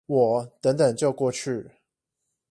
[0.07, 1.69] 我等等就過去